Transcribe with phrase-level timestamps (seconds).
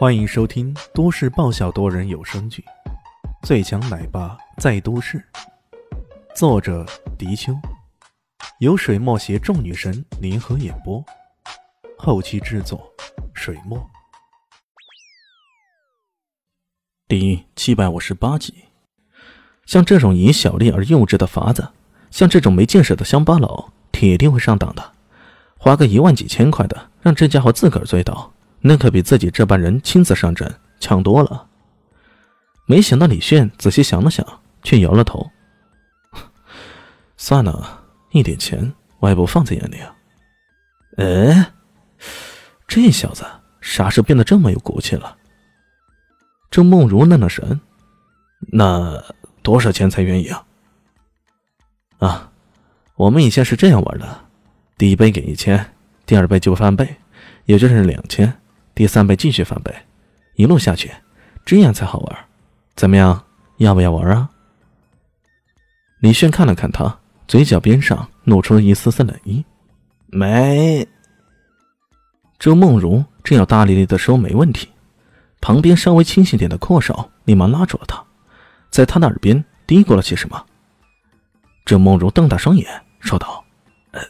[0.00, 2.64] 欢迎收听都市爆笑多人有声剧
[3.46, 5.18] 《最强奶爸在都市》，
[6.34, 6.86] 作者：
[7.18, 7.52] 迪秋，
[8.60, 11.04] 由水墨携众女神联合演播，
[11.98, 12.90] 后期制作：
[13.34, 13.78] 水墨。
[17.06, 18.54] 第七百五十八集，
[19.66, 21.68] 像这种以小利而幼稚的法子，
[22.10, 24.92] 像这种没见识的乡巴佬，铁定会上当的。
[25.58, 28.32] 花个一万几千块的，让这家伙自个儿醉倒。
[28.60, 31.46] 那可比自己这般人亲自上阵强多了。
[32.66, 34.26] 没想到李炫仔细想了想，
[34.62, 35.30] 却摇了头
[37.16, 39.96] ：“算了，一点钱我也不放在眼里啊。”
[40.98, 41.52] 哎，
[42.68, 43.24] 这小子
[43.60, 45.16] 啥时候变得这么有骨气了？
[46.50, 47.60] 这梦如愣了神
[48.52, 49.02] ：“那
[49.42, 50.44] 多少钱才愿意啊？”
[51.98, 52.32] 啊，
[52.96, 54.24] 我们以前是这样玩的：
[54.76, 55.74] 第一杯给一千，
[56.06, 56.96] 第二杯就翻倍，
[57.46, 58.32] 也就是两千。
[58.80, 59.70] 第三倍继续翻倍，
[60.36, 60.90] 一路下去，
[61.44, 62.18] 这样才好玩。
[62.74, 63.26] 怎么样，
[63.58, 64.30] 要不要玩啊？
[65.98, 69.44] 李炫看了看他，嘴角边上露出了一丝丝冷意。
[70.06, 70.88] 没。
[72.38, 74.70] 周梦如正要大咧咧的说没问题，
[75.42, 78.02] 旁边稍微清醒点的阔少立马拉住了他，
[78.70, 80.42] 在他的耳边嘀咕了些什么。
[81.66, 82.66] 周梦如瞪大双眼
[82.98, 83.44] 说道
[83.92, 84.00] ：“呃，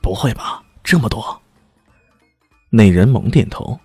[0.00, 1.38] 不会吧，这么多？”
[2.72, 3.78] 那人猛点头。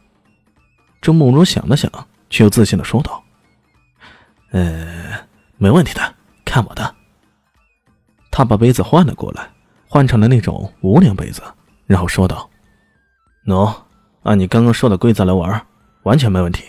[1.02, 1.92] 周梦如想了想，
[2.30, 3.24] 却又自信的说道
[4.52, 5.26] ：“呃，
[5.58, 6.96] 没问题的，看我的。”
[8.30, 9.50] 他把杯子换了过来，
[9.88, 11.42] 换成了那种无量杯子，
[11.88, 12.50] 然后说道
[13.46, 13.76] ：“喏，
[14.24, 15.66] 按你刚刚说的规则来玩，
[16.04, 16.64] 完全没问题。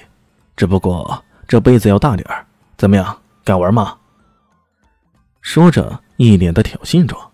[0.56, 3.16] 只不过这杯子要大点儿，怎么样？
[3.44, 3.98] 敢玩吗？”
[5.42, 7.30] 说着，一脸的挑衅状。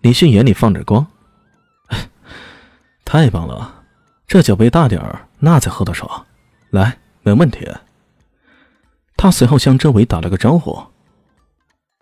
[0.00, 1.06] 李迅眼里放着光
[3.04, 3.84] ：“太棒了，
[4.26, 6.26] 这酒杯大点儿。”那才喝得爽，
[6.70, 7.68] 来，没问题。
[9.16, 10.86] 他随后向周围打了个招呼：“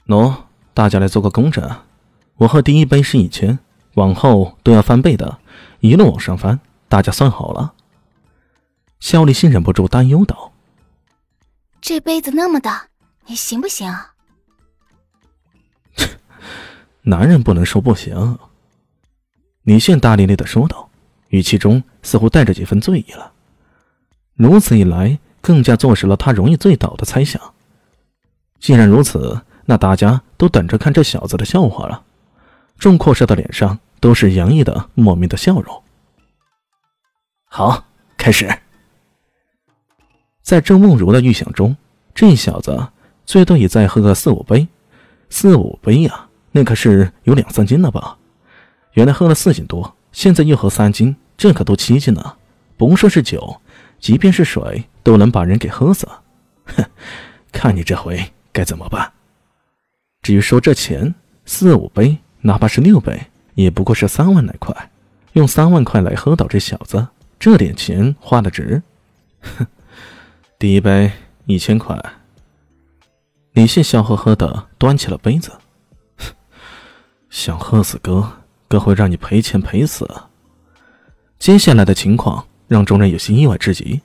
[0.07, 0.35] 喏，
[0.73, 1.69] 大家来做个公证，
[2.37, 3.59] 我喝第一杯是一千，
[3.95, 5.39] 往后都要翻倍的，
[5.81, 7.75] 一路往上翻，大家算好了。”
[9.01, 10.53] 肖立新忍不住担忧道
[11.81, 12.89] ：“这杯子那么大，
[13.27, 13.95] 你行不行？”
[17.03, 18.39] 男人不能说不行。”
[19.63, 20.89] 李炫大咧咧的说道。
[21.35, 23.33] 语气中似乎带着几分醉意了。
[24.35, 27.43] 如此一来，更加坐实了他容易醉倒的猜想。
[28.61, 32.05] 既然如此，那大家都等着看这小子的笑话了。
[32.79, 35.83] 众阔少的脸上都是洋溢的莫名的笑容。
[37.47, 37.85] 好，
[38.17, 38.49] 开始。
[40.41, 41.77] 在郑梦如的预想中，
[42.15, 42.89] 这小子
[43.27, 44.69] 最多也再喝个四五杯。
[45.31, 48.19] 四五杯呀，那可是有两三斤了吧？
[48.93, 51.17] 原来喝了四斤多，现在又喝三斤。
[51.37, 52.37] 这可都七斤了，
[52.77, 53.61] 甭说是酒，
[53.99, 56.09] 即便是水都能把人给喝死。
[56.65, 56.85] 哼，
[57.53, 59.13] 看你这回该怎么办？
[60.23, 61.15] 至于说这钱，
[61.45, 64.91] 四五杯，哪怕是六杯，也不过是三万来块。
[65.35, 67.09] 用三万块来喝倒这小子，
[67.39, 68.83] 这点钱花的值。
[69.41, 69.67] 哼，
[70.59, 71.11] 第一杯
[71.47, 72.01] 一千块。
[73.53, 75.53] 李信笑呵呵的端起了杯子，
[77.31, 78.33] 想喝死哥，
[78.67, 80.09] 哥会让你赔钱赔死。
[81.39, 84.01] 接下来的情况让众人有些意外至极。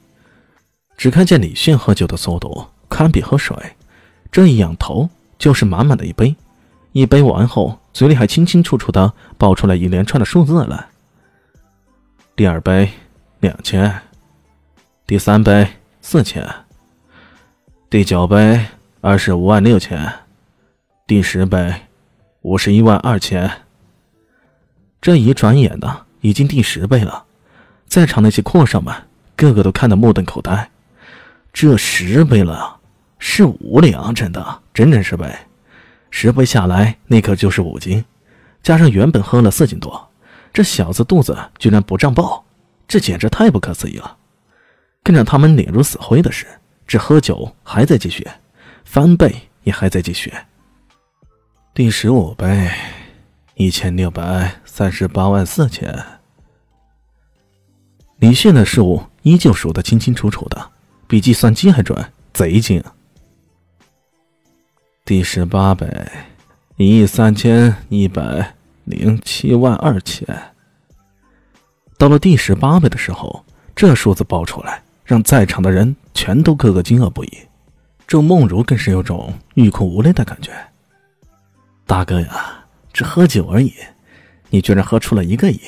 [0.98, 3.56] 只看见李迅喝酒的速度堪比喝水，
[4.30, 6.36] 这一仰头就是满满的一杯，
[6.92, 10.88] 一杯完后，嘴里还清清楚楚的爆出来一连串的数字来。
[12.36, 12.90] 第二杯
[13.40, 14.02] 两千，
[15.08, 15.66] 第三杯
[16.02, 16.46] 四千，
[17.90, 18.66] 第九杯
[19.00, 20.12] 二十五万六千，
[21.08, 21.74] 第十杯
[22.42, 23.50] 五十一万二千。
[25.00, 26.06] 这一转眼呢。
[26.22, 27.26] 已经第十倍了，
[27.88, 28.94] 在场那些阔少们
[29.36, 30.70] 个个都看得目瞪口呆。
[31.54, 32.78] 这十倍了，
[33.18, 35.34] 是五两，真的，整整十倍。
[36.12, 38.04] 十倍下来，那可就是五斤，
[38.62, 40.10] 加上原本喝了四斤多，
[40.52, 42.44] 这小子肚子居然不胀爆，
[42.88, 44.18] 这简直太不可思议了。
[45.04, 46.46] 更让他们脸如死灰的是，
[46.86, 48.28] 这喝酒还在继续，
[48.84, 50.34] 翻倍也还在继续。
[51.74, 52.70] 第十五杯。
[53.56, 55.94] 一千六百三十八万四千，
[58.20, 60.72] 李炫的数依旧数得清清楚楚的，
[61.08, 62.84] 比计算机还准，贼精。
[65.06, 65.88] 第十八杯，
[66.76, 70.28] 一亿三千一百零七万二千。
[71.98, 77.38] 到了第十八杯的时候，这数字报出来，让在场的人全都个个惊愕不已。
[78.06, 80.52] 这梦如更是有种欲哭无泪的感觉。
[81.86, 82.66] 大哥呀！
[82.92, 83.74] 只喝酒而已，
[84.50, 85.62] 你居然喝出了一个亿，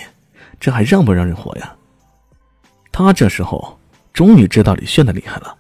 [0.60, 1.76] 这还让不让人活呀？
[2.92, 3.80] 他这时候
[4.14, 5.56] 终于知道李炫的厉害了。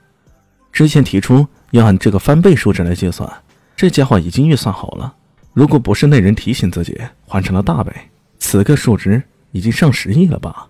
[0.72, 3.32] 之前提出要按这个翻倍数值来计算，
[3.76, 5.16] 这家伙已经预算好了。
[5.54, 7.94] 如果不是那人提醒自己换成了大倍，
[8.40, 10.70] 此刻数值已经上十亿了吧？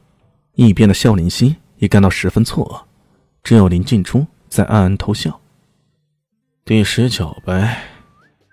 [0.55, 2.81] 一边的肖林熙也感到十分错愕，
[3.43, 5.39] 只有林静初在暗暗偷笑。
[6.65, 7.67] 第十九杯，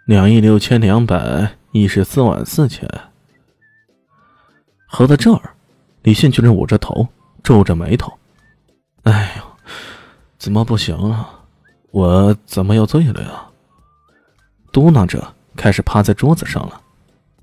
[0.05, 2.89] 两亿六千两百一十四万四千。
[4.87, 5.55] 合到这儿，
[6.03, 7.09] 李迅居然捂着头，
[7.49, 8.13] 皱着眉头
[9.05, 9.43] ：“哎呦，
[10.37, 11.31] 怎么不行啊？
[11.93, 13.47] 我怎么又醉了呀？”
[14.71, 15.33] 嘟囔着。
[15.57, 16.79] 开始趴在桌子上了，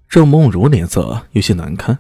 [0.07, 1.97] 郑梦如脸色有些难看。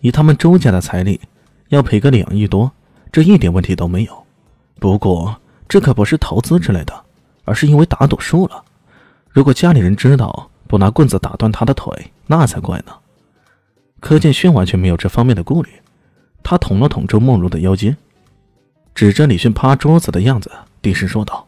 [0.00, 1.20] 以他们周家的财力，
[1.68, 2.72] 要赔个两亿多，
[3.12, 4.26] 这一点问题都没有。
[4.80, 5.36] 不过
[5.68, 7.04] 这可不是投资之类的，
[7.44, 8.64] 而是因为打赌输了。
[9.28, 12.94] 如果家里人知道，不拿棍子打断他的腿，那才怪呢。
[14.00, 15.70] 柯建轩完全没有这方面的顾虑，
[16.48, 17.96] 他捅了捅周梦茹的腰间，
[18.94, 20.48] 指着李迅趴桌子的样子，
[20.80, 21.44] 低声说道：“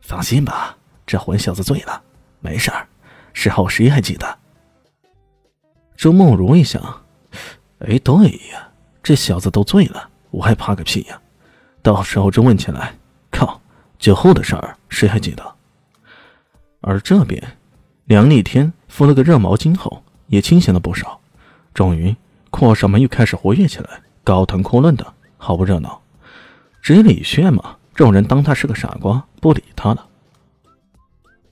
[0.00, 2.00] 放心吧，这混小子醉了。”
[2.38, 2.86] 没事儿，
[3.32, 4.38] 事后谁还记得？
[5.96, 6.80] 周梦茹一想，
[7.80, 8.68] 哎，对呀，
[9.02, 11.20] 这小子都醉了，我还怕个屁呀！
[11.82, 12.94] 到时候真问起来，
[13.32, 13.60] 靠，
[13.98, 15.54] 酒后的事儿谁还记得？
[16.80, 17.42] 而这边，
[18.04, 21.20] 梁立天敷了个热毛巾后，也清醒了不少。
[21.74, 22.14] 终于，
[22.54, 26.00] 阔少们又开始活跃起来，高谈阔论的，好不热闹。
[26.80, 30.08] 至于李炫嘛，众人当他是个傻瓜，不理他了。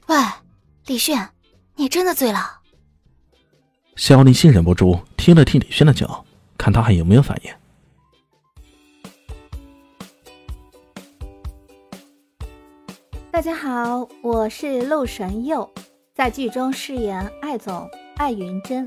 [0.07, 0.17] 喂。
[0.87, 1.29] 李炫，
[1.75, 2.39] 你真的醉了？
[3.97, 6.25] 肖立新忍不住踢了踢李炫的脚，
[6.57, 7.53] 看他还有没有反应。
[13.33, 15.69] 大家好，我是陆神佑，
[16.15, 18.87] 在剧中饰演艾总艾云珍。